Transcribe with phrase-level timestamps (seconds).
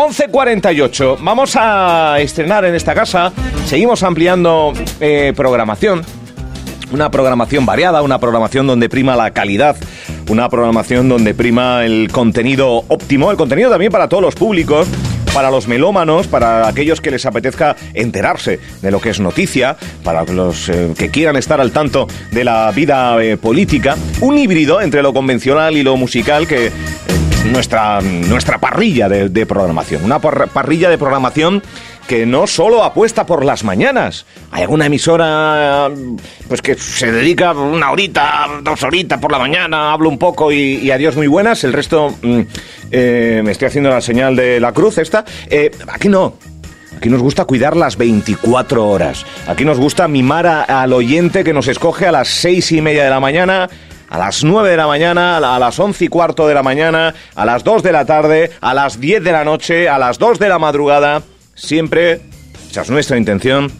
[0.00, 1.18] 11.48.
[1.20, 3.32] Vamos a estrenar en esta casa.
[3.66, 6.02] Seguimos ampliando eh, programación.
[6.90, 9.76] Una programación variada, una programación donde prima la calidad,
[10.30, 14.88] una programación donde prima el contenido óptimo, el contenido también para todos los públicos
[15.32, 20.24] para los melómanos, para aquellos que les apetezca enterarse de lo que es noticia, para
[20.24, 25.02] los eh, que quieran estar al tanto de la vida eh, política, un híbrido entre
[25.02, 26.72] lo convencional y lo musical que eh,
[27.50, 31.62] nuestra, nuestra parrilla de, programación, una parrilla de programación
[32.06, 34.26] que no solo apuesta por las mañanas.
[34.50, 35.88] Hay alguna emisora
[36.48, 40.90] pues que se dedica una horita, dos horitas por la mañana, hablo un poco y,
[40.90, 41.62] adiós muy buenas.
[41.64, 42.40] El resto mm,
[42.90, 45.24] eh, me estoy haciendo la señal de la cruz esta.
[45.48, 46.34] Eh, aquí no.
[46.96, 49.24] Aquí nos gusta cuidar las 24 horas.
[49.46, 53.10] Aquí nos gusta mimar al oyente que nos escoge a las seis y media de
[53.10, 53.70] la mañana
[54.10, 57.44] a las 9 de la mañana, a las once y cuarto de la mañana, a
[57.46, 60.48] las 2 de la tarde, a las 10 de la noche, a las 2 de
[60.48, 61.22] la madrugada.
[61.54, 62.20] Siempre,
[62.74, 63.70] es nuestra intención,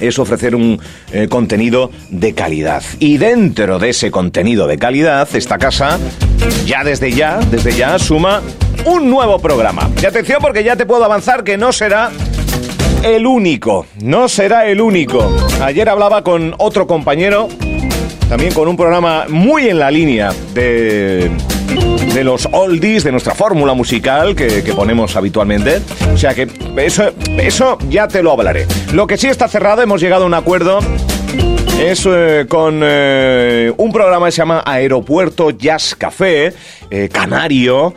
[0.00, 0.80] es ofrecer un
[1.12, 2.82] eh, contenido de calidad.
[2.98, 5.98] Y dentro de ese contenido de calidad, esta casa,
[6.64, 8.40] ya desde ya, desde ya, suma
[8.86, 9.90] un nuevo programa.
[10.00, 12.10] Y atención porque ya te puedo avanzar que no será
[13.02, 15.30] el único, no será el único.
[15.62, 17.48] Ayer hablaba con otro compañero,
[18.28, 21.30] también con un programa muy en la línea de
[22.14, 25.80] de los oldies, de nuestra fórmula musical que, ponemos habitualmente.
[26.12, 28.66] O sea que eso, eso ya te lo hablaré.
[28.92, 30.80] Lo que sí está cerrado, hemos llegado a un acuerdo
[31.80, 36.52] es eh, con eh, un programa que se llama Aeropuerto Jazz Café,
[36.90, 37.94] eh, canario,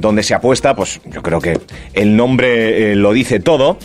[0.00, 1.58] donde se apuesta, pues yo creo que
[1.92, 3.78] el nombre lo dice todo,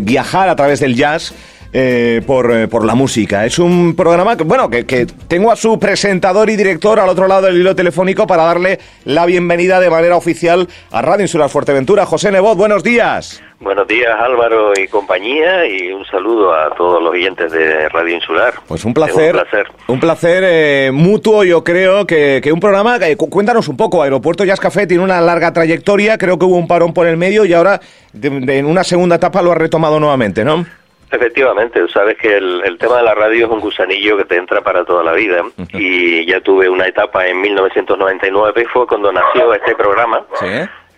[0.00, 1.34] viajar a través del jazz
[1.72, 3.44] eh, por, eh, por, la música.
[3.44, 7.28] Es un programa que, bueno, que, que, tengo a su presentador y director al otro
[7.28, 12.06] lado del hilo telefónico para darle la bienvenida de manera oficial a Radio Insular Fuerteventura.
[12.06, 13.42] José Nebot, buenos días.
[13.60, 18.54] Buenos días Álvaro y compañía y un saludo a todos los oyentes de Radio Insular.
[18.68, 19.34] Pues un placer.
[19.34, 19.66] un placer.
[19.88, 22.98] Un placer eh, mutuo, yo creo, que, que un programa...
[23.16, 26.94] cuéntanos un poco, Aeropuerto Jazz Café tiene una larga trayectoria, creo que hubo un parón
[26.94, 27.80] por el medio y ahora
[28.22, 30.64] en una segunda etapa lo ha retomado nuevamente, ¿no?
[31.10, 34.84] Efectivamente, sabes que el, tema de la radio es un gusanillo que te entra para
[34.84, 35.42] toda la vida.
[35.72, 40.24] Y ya tuve una etapa en 1999, fue cuando nació este programa.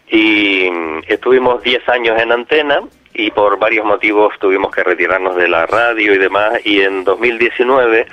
[0.08, 0.68] Y
[1.06, 2.80] estuvimos 10 años en antena
[3.14, 6.54] y por varios motivos tuvimos que retirarnos de la radio y demás.
[6.64, 8.06] Y en 2019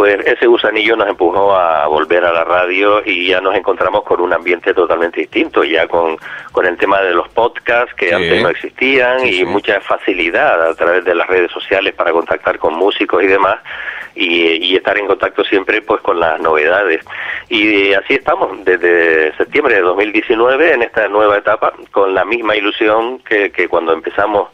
[0.00, 4.22] pues ese gusanillo nos empujó a volver a la radio y ya nos encontramos con
[4.22, 6.16] un ambiente totalmente distinto, ya con,
[6.52, 11.04] con el tema de los podcasts que antes no existían y mucha facilidad a través
[11.04, 13.58] de las redes sociales para contactar con músicos y demás
[14.14, 17.04] y, estar en contacto siempre pues con las novedades.
[17.50, 23.18] Y así estamos desde septiembre de 2019 en esta nueva etapa con la misma ilusión
[23.18, 24.48] que, que cuando empezamos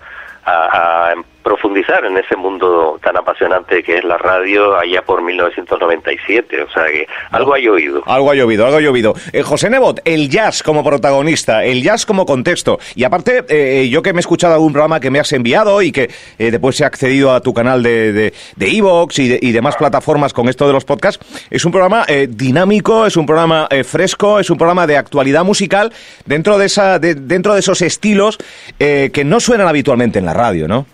[0.44, 1.14] a, a
[1.46, 6.62] profundizar en ese mundo tan apasionante que es la radio allá por 1997.
[6.62, 8.02] O sea que algo ha llovido.
[8.04, 9.14] Algo ha llovido, algo ha llovido.
[9.32, 12.80] Eh, José Nebot, el jazz como protagonista, el jazz como contexto.
[12.96, 15.92] Y aparte, eh, yo que me he escuchado algún programa que me has enviado y
[15.92, 19.76] que eh, después he accedido a tu canal de de, de Evox y, y, demás
[19.76, 24.50] plataformas con esto de los podcasts, es un programa dinámico, es un programa fresco, es
[24.50, 25.92] un programa de actualidad musical
[26.24, 28.38] dentro de, esa, de, dentro de esos estilos
[28.78, 30.86] que no suenan habitualmente en la radio, ¿no?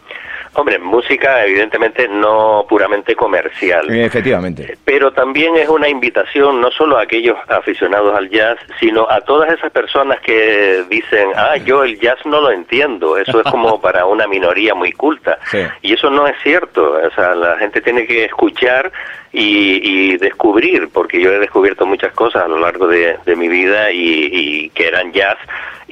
[0.55, 3.89] Hombre, música evidentemente no puramente comercial.
[3.91, 4.77] Efectivamente.
[4.85, 9.53] Pero también es una invitación no solo a aquellos aficionados al jazz, sino a todas
[9.53, 14.05] esas personas que dicen, ah, yo el jazz no lo entiendo, eso es como para
[14.05, 15.39] una minoría muy culta.
[15.81, 18.93] Y eso no es cierto, o sea, la gente tiene que escuchar
[19.33, 24.69] y, descubrir, porque yo he descubierto muchas cosas a lo largo de, mi vida y
[24.71, 25.39] que eran jazz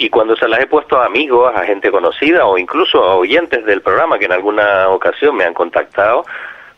[0.01, 3.67] y cuando se las he puesto a amigos, a gente conocida o incluso a oyentes
[3.67, 6.25] del programa que en alguna ocasión me han contactado,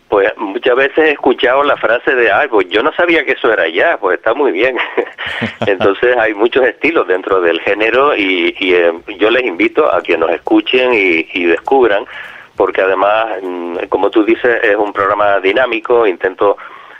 [0.09, 3.53] pues muchas veces he escuchado la frase de algo, ah, yo no sabía que eso
[3.53, 4.77] era ya, pues está muy bien.
[5.67, 10.33] Entonces hay muchos estilos dentro del género y, eh, yo les invito a que nos
[10.33, 12.05] escuchen y, descubran,
[12.63, 16.57] porque además, mm, como tú dices, es un programa dinámico, intento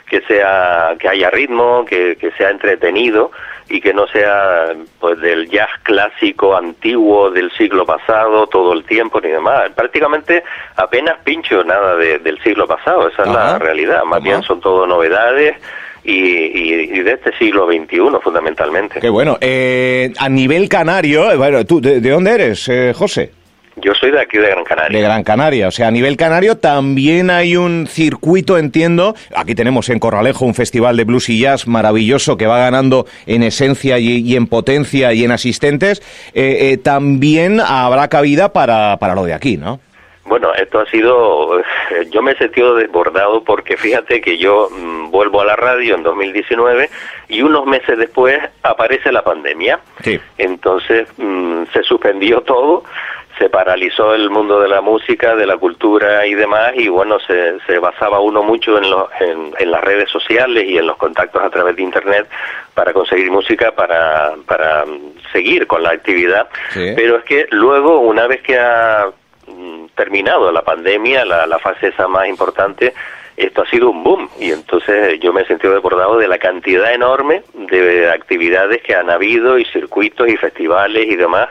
[0.09, 3.31] que sea que haya ritmo, que, que sea entretenido
[3.69, 9.21] y que no sea pues del jazz clásico antiguo del siglo pasado todo el tiempo
[9.21, 9.71] ni demás.
[9.73, 10.43] Prácticamente
[10.75, 14.03] apenas pincho nada del siglo pasado, esa es la realidad.
[14.03, 15.55] Más bien son todo novedades.
[16.05, 18.99] Y, de este siglo XXI fundamentalmente.
[18.99, 19.37] Qué bueno.
[19.39, 23.31] Eh, a nivel canario, bueno, ¿tú de, dónde eres, eh, José?
[23.75, 24.97] Yo soy de aquí de Gran Canaria.
[24.97, 29.15] De Gran Canaria, o sea, a nivel canario también hay un circuito, entiendo.
[29.35, 33.41] Aquí tenemos en Corralejo un festival de blues y jazz maravilloso que va ganando en
[33.41, 36.01] esencia y, en potencia y en asistentes.
[36.33, 39.79] Eh, eh, también habrá cabida para, para lo de aquí, ¿no?
[40.25, 41.61] Bueno, esto ha sido,
[42.11, 46.03] yo me he sentido desbordado porque fíjate que yo mm, vuelvo a la radio en
[46.03, 46.89] 2019
[47.27, 49.79] y unos meses después aparece la pandemia.
[50.01, 50.19] Sí.
[50.37, 52.83] Entonces mm, se suspendió todo
[53.37, 57.59] se paralizó el mundo de la música, de la cultura y demás, y bueno, se,
[57.65, 61.75] se basaba uno mucho en, en, las redes sociales y en los contactos a través
[61.75, 62.27] de Internet
[62.73, 64.85] para conseguir música, para, para
[65.31, 66.47] seguir con la actividad.
[66.73, 69.07] Pero es que luego, una vez que ha
[69.47, 72.93] mm, terminado la pandemia, la, la fase esa más importante,
[73.35, 76.93] esto ha sido un boom y entonces yo me he sentido desbordado de la cantidad
[76.93, 81.49] enorme de actividades que han habido y circuitos y festivales y demás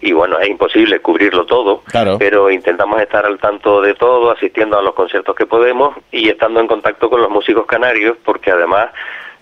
[0.00, 1.82] y bueno, es imposible cubrirlo todo,
[2.18, 6.60] pero intentamos estar al tanto de todo, asistiendo a los conciertos que podemos y estando
[6.60, 8.90] en contacto con los músicos canarios, porque además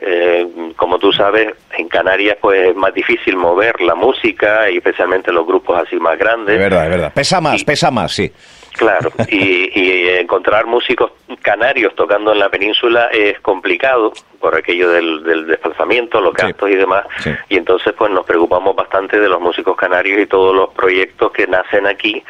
[0.00, 5.32] eh, como tú sabes, en Canarias pues es más difícil mover la música y especialmente
[5.32, 6.54] los grupos así más grandes.
[6.54, 7.12] Es verdad, es verdad.
[7.14, 8.30] Pesa más, pesa más, sí.
[8.76, 16.20] Claro, y, encontrar músicos canarios tocando en la península es complicado por aquello del, desplazamiento,
[16.20, 17.04] los gastos y demás.
[17.48, 21.46] Y entonces pues nos preocupamos bastante de los músicos canarios y todos los proyectos que
[21.46, 22.22] nacen aquí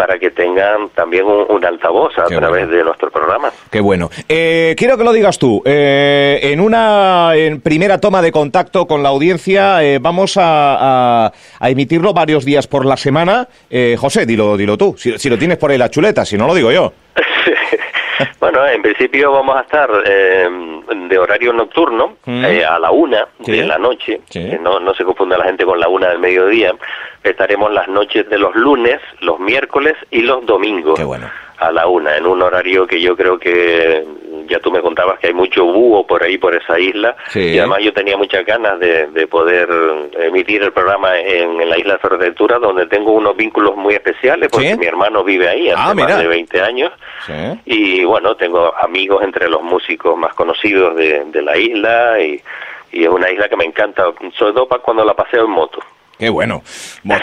[0.00, 3.52] para que tengan también un, altavoz a través de nuestro programa.
[3.70, 4.08] Qué bueno.
[4.30, 5.62] Eh, quiero que lo digas tú.
[5.66, 7.32] Eh, en una
[7.62, 12.96] primera toma de contacto con la audiencia, eh, vamos a, emitirlo varios días por la
[12.96, 13.46] semana.
[13.98, 14.96] José, dilo, dilo tú.
[14.96, 16.94] Si, lo tienes por ahí la chuleta, si no lo digo yo.
[18.40, 22.44] bueno, en principio vamos a estar de horario nocturno mm.
[22.68, 24.20] a la una de la noche.
[24.60, 26.74] No, no se confunda la gente con la una del mediodía
[27.22, 30.98] estaremos las noches de los lunes, los miércoles y los domingos
[31.58, 34.02] a la una, en un horario que yo creo que
[34.48, 37.80] ya tú me contabas que hay mucho búho por ahí, por esa isla, y además
[37.82, 39.68] yo tenía muchas ganas de, poder
[40.18, 44.76] emitir el programa en, la isla de Fuerteventura, donde tengo unos vínculos muy especiales, porque
[44.76, 46.92] mi hermano vive ahí hace ah, más de 20 años,
[47.64, 52.40] y bueno, tengo amigos entre los músicos más conocidos de, la isla, y,
[52.92, 54.04] y es una isla que me encanta,
[54.36, 55.80] sobre todo para cuando la paseo en moto.
[56.20, 56.62] Qué bueno.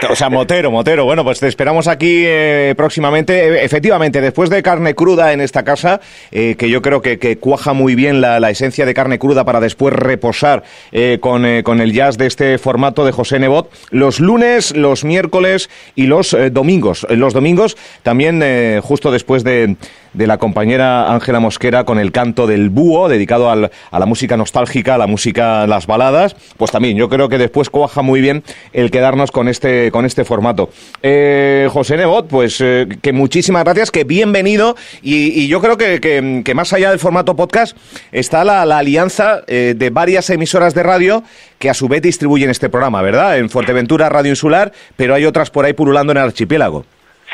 [0.09, 1.05] o sea, Motero, Motero.
[1.05, 3.59] Bueno, pues te esperamos aquí eh, próximamente.
[3.59, 6.01] E, efectivamente, después de carne cruda en esta casa,
[6.31, 9.93] eh, que yo creo que, cuaja muy bien la, esencia de carne cruda para después
[9.93, 15.03] reposar eh, con, con, el jazz de este formato de José Nebot, los lunes, los
[15.03, 17.05] miércoles y los domingos.
[17.11, 19.75] Los domingos también justo después de
[20.17, 24.35] de la compañera Ángela Mosquera con el canto del búho, dedicado al, a la música
[24.35, 28.43] nostálgica, a la música, las baladas, pues también yo creo que después cuaja muy bien
[28.73, 30.69] el quedarnos con este, con este formato.
[31.03, 36.01] Eh, José Nebot, pues eh, que muchísimas gracias, que bienvenido y, yo creo que,
[36.43, 37.77] que, más allá del formato podcast
[38.11, 41.23] está la, alianza eh, de varias emisoras de radio
[41.59, 43.37] que a su vez distribuyen este programa, ¿verdad?
[43.37, 46.85] En Fuerteventura, Radio Insular, pero hay otras por ahí pululando en el archipiélago.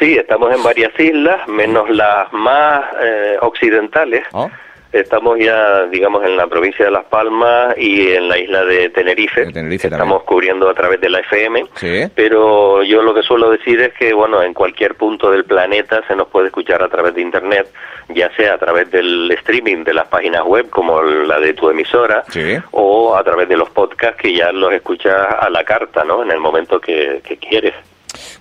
[0.03, 4.25] Sí, estamos en varias islas, menos las más eh, occidentales.
[4.33, 4.49] Oh.
[4.91, 9.43] Estamos ya, digamos, en la provincia de Las Palmas y en la isla de Tenerife.
[9.71, 11.67] Estamos cubriendo a través de la FM.
[12.13, 16.17] Pero yo lo que suelo decir es que, bueno, en cualquier punto del planeta se
[16.17, 17.71] nos puede escuchar a través de Internet,
[18.09, 22.25] ya sea a través del streaming de las páginas web como la de tu emisora,
[22.71, 26.23] o a través de los podcasts que ya los escuchas a la carta, ¿no?
[26.23, 27.73] En el momento que quieres.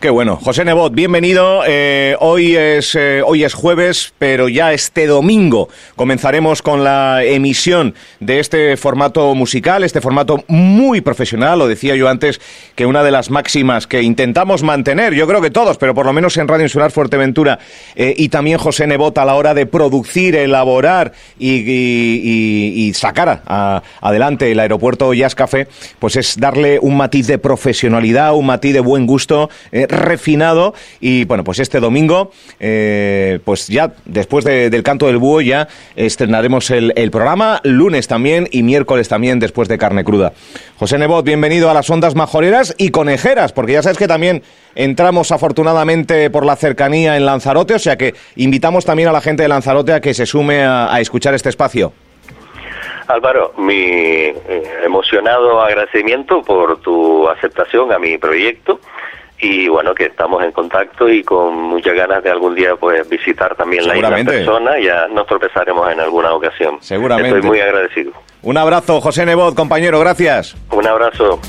[0.01, 0.37] Qué bueno.
[0.37, 1.63] José Nebot, bienvenido.
[1.67, 7.94] Eh, hoy, es, eh, hoy es jueves, pero ya este domingo comenzaremos con la emisión
[8.20, 11.58] de este formato musical, este formato muy profesional.
[11.58, 12.41] Lo decía yo antes
[12.75, 16.13] que una de las máximas que intentamos mantener, yo creo que todos, pero por lo
[16.13, 17.58] menos en Radio Insular Fuerteventura
[17.94, 23.43] eh, y también José Nebot a la hora de producir, elaborar y, sacar
[24.01, 25.67] adelante el aeropuerto Jazz Café,
[25.99, 31.25] pues es darle un matiz de profesionalidad, un matiz de buen gusto eh, refinado y
[31.25, 37.11] bueno, pues este domingo, eh, pues ya después del canto del búho ya estrenaremos el,
[37.11, 40.33] programa, lunes también y miércoles también después de carne cruda.
[40.79, 44.43] José Nebot, bienvenido a las ondas majoreras y conejeras, porque ya sabes que también
[44.75, 49.43] entramos afortunadamente por la cercanía en Lanzarote, o sea que invitamos también a la gente
[49.43, 51.93] de Lanzarote a que se sume a, escuchar este espacio.
[53.09, 54.35] Álvaro, mi eh,
[54.85, 58.81] emocionado agradecimiento por tu aceptación a mi proyecto
[59.43, 63.56] y bueno, que estamos en contacto y con muchas ganas de algún día pues visitar
[63.56, 66.79] también la isla en persona, ya nos tropezaremos en alguna ocasión.
[66.81, 67.37] Seguramente.
[67.37, 68.13] Estoy muy agradecido.
[68.43, 70.55] Un abrazo, José Nebot, compañero, gracias.
[70.70, 71.41] Un abrazo.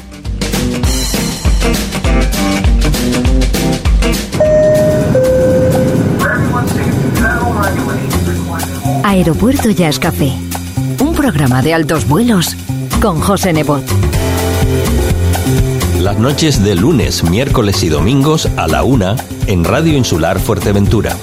[9.03, 10.31] Aeropuerto Jazz Café,
[10.99, 12.55] un programa de altos vuelos
[12.99, 13.83] con José Nebot.
[16.03, 19.15] Las noches de lunes, miércoles y domingos a la una
[19.47, 21.15] en Radio Insular Fuerteventura.